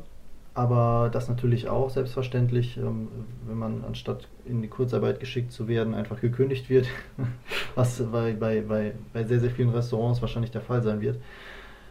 [0.55, 3.09] aber das natürlich auch selbstverständlich, ähm,
[3.48, 6.87] wenn man anstatt in die Kurzarbeit geschickt zu werden, einfach gekündigt wird,
[7.75, 11.18] was bei, bei, bei, bei sehr, sehr vielen Restaurants wahrscheinlich der Fall sein wird,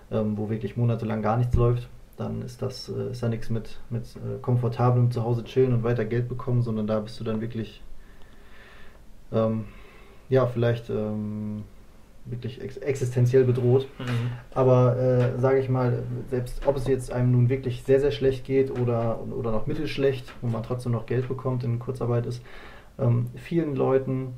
[0.09, 1.89] ähm, wo wirklich monatelang gar nichts läuft
[2.21, 6.05] dann ist das äh, ist ja nichts mit, mit äh, komfortablem Zuhause chillen und weiter
[6.05, 7.81] Geld bekommen, sondern da bist du dann wirklich,
[9.31, 9.65] ähm,
[10.29, 11.63] ja, vielleicht ähm,
[12.25, 13.87] wirklich ex existenziell bedroht.
[13.99, 14.31] Mhm.
[14.53, 18.45] Aber äh, sage ich mal, selbst ob es jetzt einem nun wirklich sehr, sehr schlecht
[18.45, 22.43] geht oder, oder noch mittelschlecht, wo man trotzdem noch Geld bekommt in Kurzarbeit ist,
[22.99, 24.33] ähm, vielen Leuten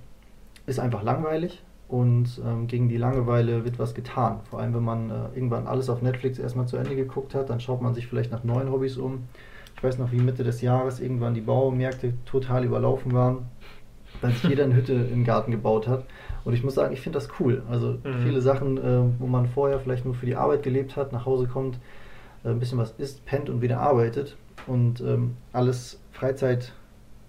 [0.66, 1.62] ist einfach langweilig
[1.94, 4.40] und ähm, gegen die Langeweile wird was getan.
[4.50, 7.60] Vor allem, wenn man äh, irgendwann alles auf Netflix erstmal zu Ende geguckt hat, dann
[7.60, 9.26] schaut man sich vielleicht nach neuen Hobbys um.
[9.76, 13.46] Ich weiß noch, wie Mitte des Jahres irgendwann die Baumärkte total überlaufen waren,
[14.22, 16.06] weil sich jeder eine Hütte im Garten gebaut hat.
[16.44, 17.62] Und ich muss sagen, ich finde das cool.
[17.70, 18.24] Also mhm.
[18.24, 21.46] viele Sachen, äh, wo man vorher vielleicht nur für die Arbeit gelebt hat, nach Hause
[21.46, 21.78] kommt,
[22.44, 26.74] äh, ein bisschen was isst, pennt und wieder arbeitet und ähm, alles Freizeit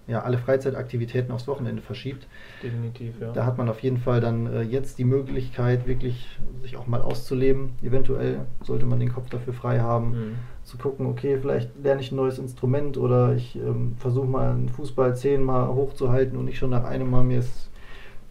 [0.07, 2.27] ja, alle Freizeitaktivitäten aufs Wochenende verschiebt.
[2.61, 3.31] Definitiv, ja.
[3.31, 6.27] Da hat man auf jeden Fall dann äh, jetzt die Möglichkeit, wirklich
[6.61, 7.71] sich auch mal auszuleben.
[7.81, 10.35] Eventuell sollte man den Kopf dafür frei haben, mhm.
[10.63, 14.69] zu gucken, okay, vielleicht lerne ich ein neues Instrument oder ich ähm, versuche mal einen
[14.69, 17.69] Fußball zehnmal hochzuhalten und nicht schon nach einem Mal mir das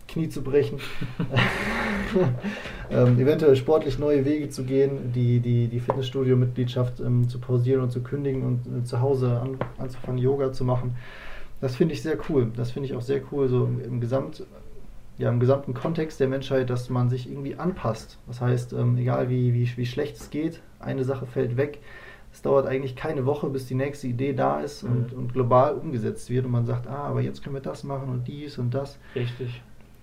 [0.07, 0.79] Knie zu brechen.
[2.91, 7.91] ähm, eventuell sportlich neue Wege zu gehen, die, die, die Fitnessstudio-Mitgliedschaft ähm, zu pausieren und
[7.91, 10.95] zu kündigen und äh, zu Hause an, anzufangen, Yoga zu machen.
[11.61, 12.51] Das finde ich sehr cool.
[12.57, 14.45] Das finde ich auch sehr cool, so im, im, Gesamt,
[15.19, 18.19] ja, im gesamten Kontext der Menschheit, dass man sich irgendwie anpasst.
[18.27, 21.81] Das heißt, ähm, egal wie, wie, wie schlecht es geht, eine Sache fällt weg.
[22.33, 24.91] Es dauert eigentlich keine Woche, bis die nächste Idee da ist mhm.
[24.91, 28.09] und, und global umgesetzt wird und man sagt, ah, aber jetzt können wir das machen
[28.09, 28.99] und dies und das.
[29.15, 29.63] Richtig.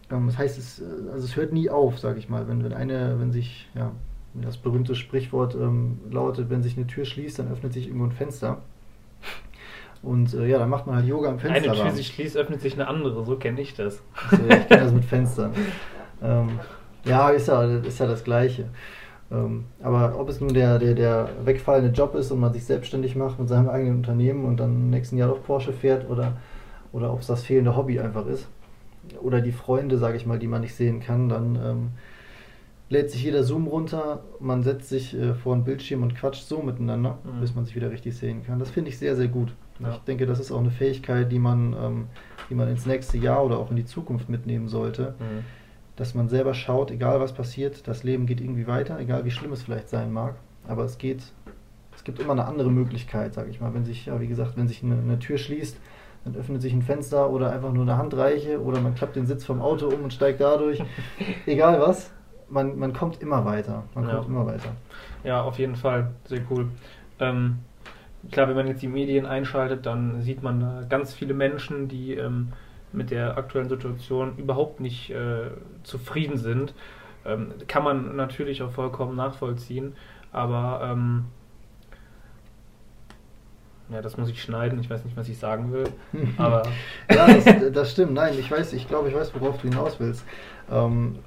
[0.09, 2.47] Ähm, das heißt, es, also es hört nie auf, sage ich mal.
[2.47, 3.91] Wenn, wenn eine, wenn sich, ja,
[4.33, 8.11] das berühmte Sprichwort ähm, lautet, wenn sich eine Tür schließt, dann öffnet sich irgendwo ein
[8.11, 8.61] Fenster.
[10.03, 11.71] Und äh, ja, dann macht man halt Yoga im Fenster.
[11.71, 14.01] Eine Tür sich schließt, öffnet sich eine andere, so kenne ich das.
[14.31, 15.51] Also, ich kenne das mit Fenstern.
[16.23, 16.59] Ähm,
[17.05, 18.65] ja, ist ja, ist ja das Gleiche.
[19.31, 23.15] Ähm, aber ob es nun der, der, der wegfallende Job ist und man sich selbstständig
[23.15, 26.33] macht mit seinem eigenen Unternehmen und dann im nächsten Jahr auf Porsche fährt oder,
[26.91, 28.47] oder ob es das fehlende Hobby einfach ist
[29.21, 31.89] oder die Freunde, sage ich mal, die man nicht sehen kann, dann ähm,
[32.89, 36.61] lädt sich jeder Zoom runter, man setzt sich äh, vor einen Bildschirm und quatscht so
[36.61, 37.39] miteinander, mhm.
[37.39, 38.59] bis man sich wieder richtig sehen kann.
[38.59, 39.53] Das finde ich sehr, sehr gut.
[39.83, 39.91] Ja.
[39.91, 42.07] Ich denke, das ist auch eine Fähigkeit, die man, ähm,
[42.49, 45.15] die man ins nächste Jahr oder auch in die Zukunft mitnehmen sollte.
[45.19, 45.43] Mhm.
[45.95, 49.51] Dass man selber schaut, egal was passiert, das Leben geht irgendwie weiter, egal wie schlimm
[49.51, 50.35] es vielleicht sein mag.
[50.67, 51.21] Aber es geht,
[51.95, 53.73] es gibt immer eine andere Möglichkeit, sage ich mal.
[53.73, 55.77] Wenn sich, ja, wie gesagt, wenn sich eine, eine Tür schließt,
[56.23, 59.43] dann öffnet sich ein Fenster oder einfach nur eine Handreiche oder man klappt den Sitz
[59.43, 60.83] vom Auto um und steigt dadurch.
[61.45, 62.11] egal was,
[62.49, 63.83] man, man kommt immer weiter.
[63.95, 64.15] Man ja.
[64.15, 64.69] kommt immer weiter.
[65.23, 66.11] Ja, auf jeden Fall.
[66.25, 66.67] Sehr cool.
[67.19, 67.59] Ähm,
[68.31, 72.13] klar, wenn man jetzt die Medien einschaltet, dann sieht man da ganz viele Menschen, die
[72.13, 72.53] ähm,
[72.91, 75.51] mit der aktuellen Situation überhaupt nicht äh,
[75.83, 76.73] zufrieden sind.
[77.25, 79.95] Ähm, kann man natürlich auch vollkommen nachvollziehen,
[80.31, 81.25] aber ähm,
[83.91, 84.79] ja, das muss ich schneiden.
[84.79, 85.83] Ich weiß nicht, was ich sagen will.
[86.37, 86.63] Aber
[87.13, 88.13] ja, das, das, stimmt.
[88.13, 90.23] Nein, ich weiß, ich glaube, ich weiß, worauf du hinaus willst.
[90.71, 91.19] Ähm,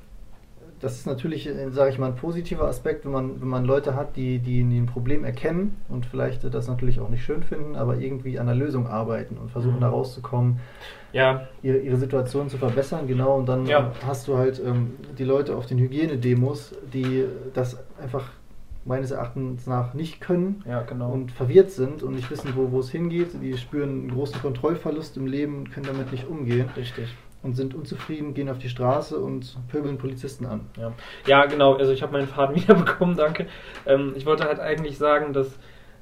[0.85, 3.97] das ist natürlich, äh, sage ich mal, ein positiver Aspekt, wenn man, wenn man Leute
[3.97, 7.97] hat, die, die ein Problem erkennen und vielleicht das natürlich auch nicht schön finden, aber
[7.97, 9.81] irgendwie an der Lösung arbeiten und versuchen mhm.
[9.81, 10.61] da rauszukommen,
[11.13, 11.49] ja.
[11.63, 13.37] ihre, ihre Situation zu verbessern, genau.
[13.39, 13.93] Und dann ja.
[14.07, 18.31] hast du halt ähm, die Leute auf den Hygienedemos, die das einfach
[18.85, 21.11] meines Erachtens nach nicht können ja, genau.
[21.11, 23.29] und verwirrt sind und nicht wissen, wo, wo es hingeht.
[23.43, 26.69] Die spüren einen großen Kontrollverlust im Leben und können damit nicht umgehen.
[26.77, 27.09] Richtig
[27.45, 30.63] und sind unzufrieden, gehen auf die Straße und pöbeln Polizisten an.
[30.79, 30.93] Ja,
[31.27, 31.75] ja genau.
[31.75, 33.47] Also ich habe meinen Faden wiederbekommen, danke.
[33.87, 35.59] Ähm, ich wollte halt eigentlich sagen, dass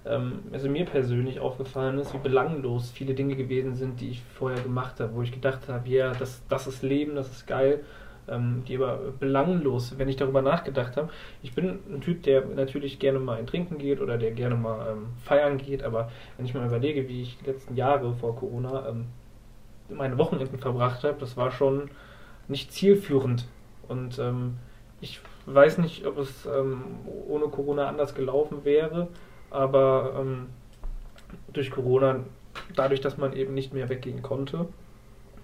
[0.06, 4.62] ähm, also mir persönlich aufgefallen ist, wie belanglos viele Dinge gewesen sind, die ich vorher
[4.62, 7.80] gemacht habe, wo ich gedacht habe, ja, das, das ist Leben, das ist geil.
[8.28, 11.08] Ähm, die aber belanglos, wenn ich darüber nachgedacht habe.
[11.42, 14.92] Ich bin ein Typ, der natürlich gerne mal in Trinken geht oder der gerne mal
[14.92, 18.88] ähm, feiern geht, aber wenn ich mal überlege, wie ich die letzten Jahre vor Corona
[18.88, 19.06] ähm,
[19.88, 21.90] meine Wochenenden verbracht habe, das war schon
[22.48, 23.46] nicht zielführend.
[23.88, 24.58] Und ähm,
[25.00, 26.82] ich weiß nicht, ob es ähm,
[27.28, 29.08] ohne Corona anders gelaufen wäre,
[29.50, 30.46] aber ähm,
[31.52, 32.20] durch Corona,
[32.76, 34.66] dadurch, dass man eben nicht mehr weggehen konnte,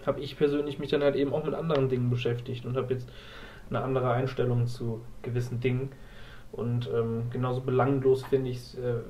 [0.06, 3.08] habe ich persönlich mich dann halt eben auch mit anderen Dingen beschäftigt und habe jetzt
[3.68, 5.90] eine andere Einstellung zu gewissen Dingen.
[6.52, 9.00] Und ähm, genauso belanglos finde ich es äh,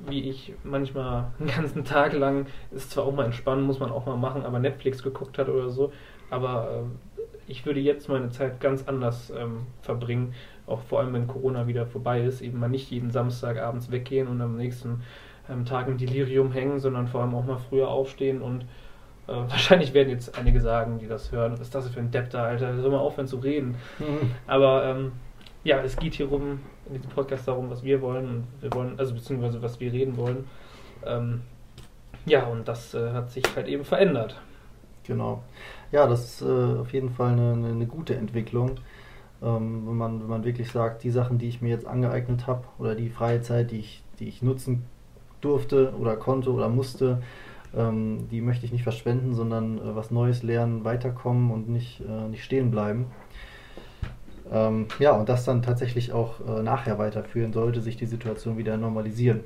[0.00, 4.06] wie ich manchmal einen ganzen Tag lang, ist zwar auch mal entspannen, muss man auch
[4.06, 5.92] mal machen, aber Netflix geguckt hat oder so,
[6.30, 10.34] aber äh, ich würde jetzt meine Zeit ganz anders ähm, verbringen,
[10.66, 14.26] auch vor allem wenn Corona wieder vorbei ist, eben mal nicht jeden Samstag abends weggehen
[14.26, 15.02] und am nächsten
[15.48, 18.62] ähm, Tag im Delirium hängen, sondern vor allem auch mal früher aufstehen und
[19.28, 22.30] äh, wahrscheinlich werden jetzt einige sagen, die das hören, was ist das für ein Depp
[22.30, 23.76] da, Alter, soll mal aufhören zu reden.
[23.98, 24.32] Mhm.
[24.46, 25.12] Aber ähm,
[25.66, 29.14] ja, es geht hier rum, in diesem Podcast darum, was wir wollen wir wollen, also
[29.14, 30.44] beziehungsweise was wir reden wollen.
[31.04, 31.42] Ähm,
[32.24, 34.40] ja, und das äh, hat sich halt eben verändert.
[35.04, 35.42] Genau.
[35.90, 38.76] Ja, das ist äh, auf jeden Fall eine, eine gute Entwicklung.
[39.42, 42.64] Ähm, wenn, man, wenn man wirklich sagt, die Sachen, die ich mir jetzt angeeignet habe
[42.78, 44.84] oder die freie Zeit, die ich, die ich nutzen
[45.40, 47.22] durfte oder konnte oder musste,
[47.74, 52.28] ähm, die möchte ich nicht verschwenden, sondern äh, was Neues lernen, weiterkommen und nicht, äh,
[52.28, 53.06] nicht stehen bleiben.
[54.52, 58.76] Ähm, ja, und das dann tatsächlich auch äh, nachher weiterführen, sollte sich die Situation wieder
[58.76, 59.40] normalisieren.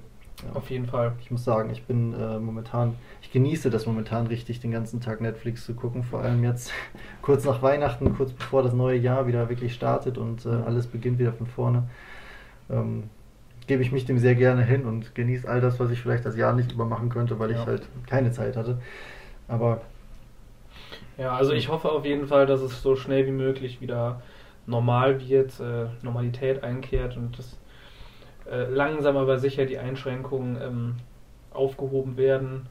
[0.45, 0.57] Ja.
[0.57, 1.13] Auf jeden Fall.
[1.21, 5.21] Ich muss sagen, ich bin äh, momentan, ich genieße das momentan richtig, den ganzen Tag
[5.21, 6.03] Netflix zu gucken.
[6.03, 6.73] Vor allem jetzt
[7.23, 11.19] kurz nach Weihnachten, kurz bevor das neue Jahr wieder wirklich startet und äh, alles beginnt
[11.19, 11.85] wieder von vorne.
[12.71, 13.05] Ähm,
[13.67, 16.37] gebe ich mich dem sehr gerne hin und genieße all das, was ich vielleicht das
[16.37, 17.61] Jahr nicht übermachen könnte, weil ja.
[17.61, 18.81] ich halt keine Zeit hatte.
[19.49, 19.81] Aber.
[21.19, 24.23] Ja, also ich hoffe auf jeden Fall, dass es so schnell wie möglich wieder
[24.71, 27.59] normal wird, äh, Normalität einkehrt und dass
[28.51, 30.97] äh, langsam aber sicher die Einschränkungen ähm,
[31.53, 32.69] aufgehoben werden.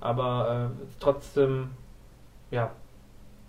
[0.00, 1.70] Aber äh, trotzdem,
[2.50, 2.70] ja,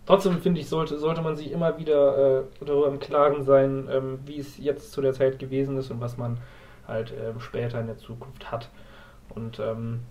[0.05, 4.19] trotzdem finde ich, sollte, sollte man sich immer wieder äh, darüber im Klaren sein, ähm,
[4.25, 6.39] wie es jetzt zu der Zeit gewesen ist und was man
[6.87, 8.69] halt ähm, später in der Zukunft hat.
[9.29, 10.01] Und ähm,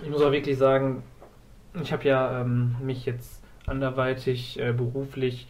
[0.00, 1.02] ich muss auch wirklich sagen,
[1.82, 5.48] ich habe ja ähm, mich jetzt anderweitig äh, beruflich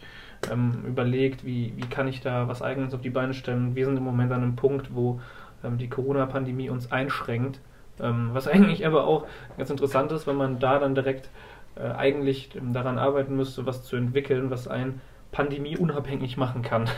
[0.51, 3.75] ähm, überlegt, wie, wie kann ich da was Eigenes auf die Beine stellen.
[3.75, 5.19] Wir sind im Moment an einem Punkt, wo
[5.63, 7.59] ähm, die Corona-Pandemie uns einschränkt.
[7.99, 11.29] Ähm, was eigentlich aber auch ganz interessant ist, wenn man da dann direkt
[11.75, 16.89] äh, eigentlich daran arbeiten müsste, was zu entwickeln, was ein Pandemie unabhängig machen kann.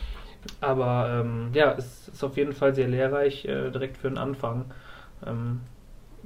[0.60, 4.66] aber ähm, ja, es ist auf jeden Fall sehr lehrreich, äh, direkt für den Anfang
[5.26, 5.60] ähm,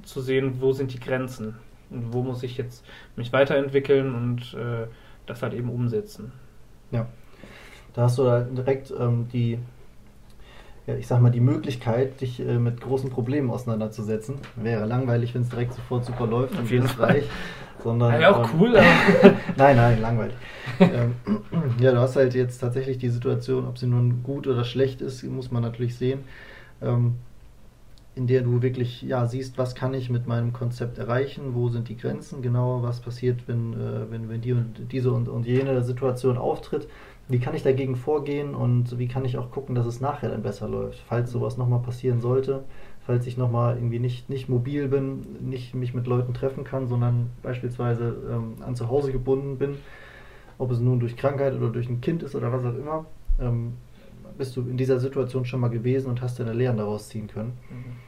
[0.02, 1.56] zu sehen, wo sind die Grenzen
[1.90, 4.86] und wo muss ich jetzt mich weiterentwickeln und äh,
[5.26, 6.32] das halt eben umsetzen.
[6.90, 7.06] Ja,
[7.94, 9.58] da hast du da direkt ähm, die,
[10.86, 14.36] ja, ich sag mal, die Möglichkeit, dich äh, mit großen Problemen auseinanderzusetzen.
[14.56, 17.22] Wäre langweilig, wenn es direkt sofort super läuft und jeden Fall.
[17.82, 18.72] Sondern, ja, auch ähm, cool.
[19.56, 20.36] nein, nein, langweilig.
[20.80, 21.14] ähm,
[21.80, 25.22] ja, du hast halt jetzt tatsächlich die Situation, ob sie nun gut oder schlecht ist,
[25.24, 26.20] muss man natürlich sehen.
[26.82, 27.16] Ähm,
[28.16, 31.90] in der du wirklich ja, siehst, was kann ich mit meinem Konzept erreichen, wo sind
[31.90, 32.82] die Grenzen, genau?
[32.82, 36.88] Was passiert, wenn, äh, wenn, wenn die und diese und, und jene Situation auftritt,
[37.28, 38.54] wie kann ich dagegen vorgehen?
[38.54, 41.80] Und wie kann ich auch gucken, dass es nachher dann besser läuft, falls sowas nochmal
[41.80, 42.64] passieren sollte,
[43.04, 47.28] falls ich nochmal irgendwie nicht, nicht mobil bin, nicht mich mit Leuten treffen kann, sondern
[47.42, 49.76] beispielsweise ähm, an zu Hause gebunden bin,
[50.56, 53.04] ob es nun durch Krankheit oder durch ein Kind ist oder was auch immer,
[53.38, 53.74] ähm,
[54.38, 57.52] bist du in dieser Situation schon mal gewesen und hast deine Lehren daraus ziehen können.
[57.68, 58.05] Mhm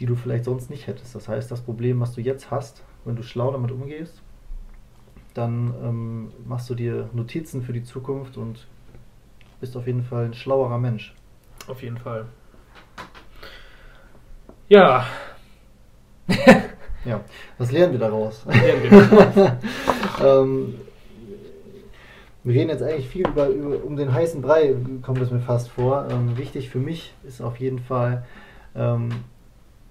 [0.00, 1.14] die du vielleicht sonst nicht hättest.
[1.14, 4.20] Das heißt, das Problem, was du jetzt hast, wenn du schlau damit umgehst,
[5.34, 8.66] dann ähm, machst du dir Notizen für die Zukunft und
[9.60, 11.14] bist auf jeden Fall ein schlauerer Mensch.
[11.68, 12.26] Auf jeden Fall.
[14.68, 15.06] Ja.
[17.04, 17.20] ja,
[17.58, 18.44] was lernen wir daraus?
[18.46, 19.52] Lernen wir daraus.
[20.24, 20.74] ähm,
[22.46, 25.68] wir reden jetzt eigentlich viel über, über, um den heißen Brei, kommt es mir fast
[25.68, 26.08] vor.
[26.10, 28.24] Ähm, wichtig für mich ist auf jeden Fall,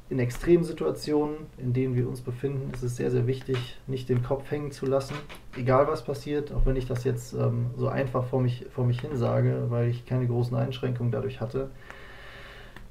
[0.09, 4.51] in Extremsituationen, in denen wir uns befinden, ist es sehr, sehr wichtig, nicht den Kopf
[4.51, 5.15] hängen zu lassen,
[5.57, 9.01] egal was passiert, auch wenn ich das jetzt ähm, so einfach vor mich, vor mich
[9.01, 11.71] hin sage, weil ich keine großen Einschränkungen dadurch hatte.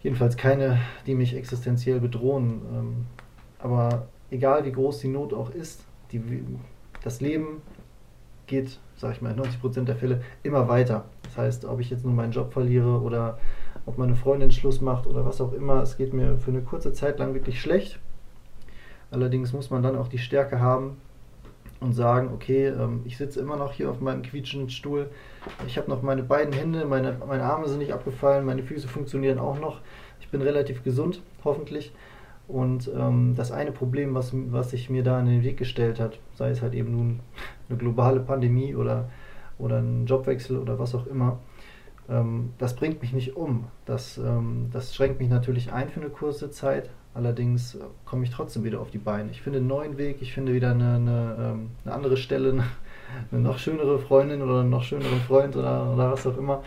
[0.02, 2.62] Jedenfalls keine, die mich existenziell bedrohen.
[2.72, 3.06] Ähm,
[3.58, 6.20] aber egal wie groß die Not auch ist, die,
[7.02, 7.62] das Leben
[8.46, 11.04] geht, sag ich mal, in 90% der Fälle immer weiter.
[11.22, 13.38] Das heißt, ob ich jetzt nur meinen Job verliere oder
[13.86, 15.82] ob meine Freundin Schluss macht oder was auch immer.
[15.82, 17.98] Es geht mir für eine kurze Zeit lang wirklich schlecht.
[19.10, 20.96] Allerdings muss man dann auch die Stärke haben
[21.80, 25.08] und sagen, okay, ähm, ich sitze immer noch hier auf meinem quietschenden Stuhl.
[25.66, 29.38] Ich habe noch meine beiden Hände, meine, meine Arme sind nicht abgefallen, meine Füße funktionieren
[29.38, 29.80] auch noch.
[30.20, 31.92] Ich bin relativ gesund, hoffentlich.
[32.48, 36.18] Und ähm, das eine Problem, was, was sich mir da in den Weg gestellt hat,
[36.34, 37.20] sei es halt eben nun
[37.68, 39.08] eine globale Pandemie oder,
[39.58, 41.38] oder ein Jobwechsel oder was auch immer,
[42.08, 43.64] ähm, das bringt mich nicht um.
[43.86, 46.90] Das, ähm, das schränkt mich natürlich ein für eine kurze Zeit.
[47.14, 49.30] Allerdings äh, komme ich trotzdem wieder auf die Beine.
[49.30, 52.64] Ich finde einen neuen Weg, ich finde wieder eine, eine, ähm, eine andere Stelle,
[53.30, 56.62] eine noch schönere Freundin oder einen noch schöneren Freund oder, oder was auch immer.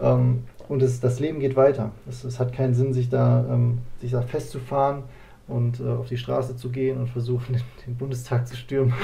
[0.00, 1.90] Ähm, und es, das Leben geht weiter.
[2.08, 5.02] Es, es hat keinen Sinn, sich da, ähm, sich da festzufahren
[5.48, 8.94] und äh, auf die Straße zu gehen und versuchen, den, den Bundestag zu stürmen.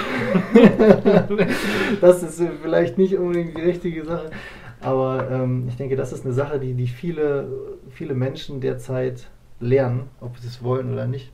[2.01, 4.31] das ist äh, vielleicht nicht unbedingt die richtige Sache.
[4.87, 7.49] Aber ähm, ich denke, das ist eine Sache, die, die viele,
[7.91, 11.33] viele Menschen derzeit lernen, ob sie es wollen oder nicht.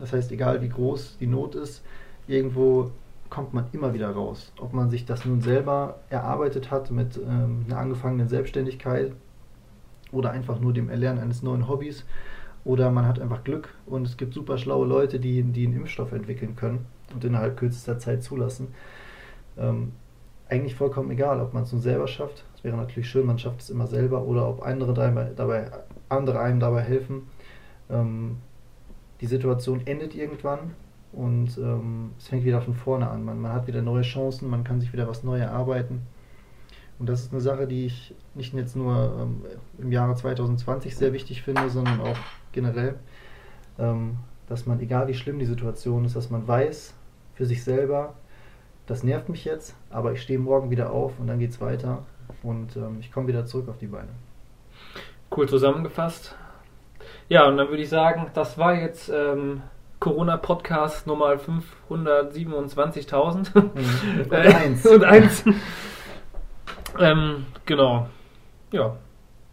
[0.00, 1.84] Das heißt, egal wie groß die Not ist,
[2.26, 2.90] irgendwo
[3.30, 4.52] kommt man immer wieder raus.
[4.58, 9.12] Ob man sich das nun selber erarbeitet hat mit ähm, einer angefangenen Selbstständigkeit
[10.10, 12.04] oder einfach nur dem Erlernen eines neuen Hobbys
[12.64, 16.10] oder man hat einfach Glück und es gibt super schlaue Leute, die, die einen Impfstoff
[16.10, 18.74] entwickeln können und innerhalb kürzester Zeit zulassen.
[19.56, 19.92] Ähm,
[20.48, 22.44] eigentlich vollkommen egal, ob man es nun selber schafft.
[22.64, 25.70] Wäre natürlich schön, man schafft es immer selber oder ob andere, dabei,
[26.08, 27.28] andere einem dabei helfen.
[27.90, 28.38] Ähm,
[29.20, 30.74] die Situation endet irgendwann
[31.12, 33.22] und ähm, es fängt wieder von vorne an.
[33.22, 36.06] Man, man hat wieder neue Chancen, man kann sich wieder was Neues erarbeiten.
[36.98, 39.42] Und das ist eine Sache, die ich nicht jetzt nur ähm,
[39.76, 42.16] im Jahre 2020 sehr wichtig finde, sondern auch
[42.52, 42.94] generell,
[43.78, 44.16] ähm,
[44.48, 46.94] dass man, egal wie schlimm die Situation ist, dass man weiß
[47.34, 48.14] für sich selber,
[48.86, 52.06] das nervt mich jetzt, aber ich stehe morgen wieder auf und dann geht es weiter
[52.42, 54.08] und ähm, ich komme wieder zurück auf die Beine.
[55.34, 56.36] Cool zusammengefasst.
[57.28, 59.62] Ja, und dann würde ich sagen, das war jetzt ähm,
[60.00, 61.34] Corona-Podcast Nummer
[61.88, 63.50] 527.000.
[63.54, 63.70] Mhm.
[64.24, 64.86] Und eins.
[64.90, 65.44] und eins.
[67.00, 68.08] ähm, genau.
[68.70, 68.96] Ja.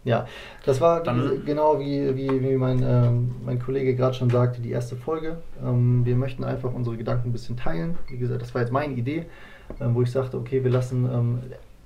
[0.04, 0.26] Ja,
[0.64, 4.72] das war Dann, genau wie, wie, wie mein, ähm, mein Kollege gerade schon sagte, die
[4.72, 5.36] erste Folge.
[5.64, 7.96] Ähm, wir möchten einfach unsere Gedanken ein bisschen teilen.
[8.08, 9.26] Wie gesagt, das war jetzt meine Idee,
[9.80, 11.42] ähm, wo ich sagte, okay, wir lassen ähm,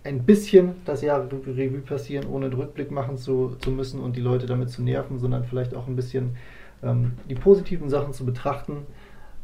[0.07, 4.21] ein bisschen das Jahr Revue passieren, ohne den Rückblick machen zu, zu müssen und die
[4.21, 6.37] Leute damit zu nerven, sondern vielleicht auch ein bisschen
[6.83, 8.87] ähm, die positiven Sachen zu betrachten.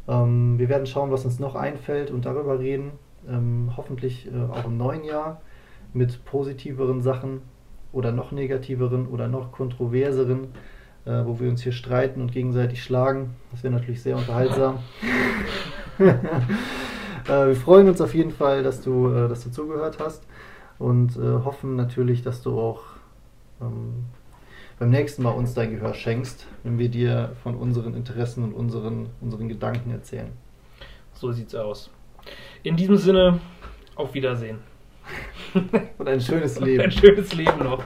[0.07, 2.91] Ähm, wir werden schauen, was uns noch einfällt und darüber reden.
[3.77, 5.41] hoffentlich äh, auch im neuen Jahr
[5.93, 7.41] mit positiveren Sachen
[7.93, 10.47] oder noch negativeren oder noch kontroverseren,
[11.05, 13.35] äh, wo wir uns hier streiten und gegenseitig schlagen.
[13.51, 14.79] Das wäre natürlich sehr unterhaltsam.
[15.99, 20.23] äh, wir freuen uns auf jeden Fall, dass du, äh, dass du zugehört hast
[20.79, 22.81] und äh, hoffen natürlich, dass du auch
[23.61, 24.05] ähm,
[24.79, 29.09] beim nächsten Mal uns dein Gehör schenkst, wenn wir dir von unseren Interessen und unseren,
[29.21, 30.31] unseren Gedanken erzählen.
[31.13, 31.89] So sieht's aus.
[32.63, 33.39] In diesem Sinne,
[33.95, 34.59] auf Wiedersehen.
[35.97, 36.83] Und ein schönes Leben.
[36.83, 37.83] ein schönes Leben noch.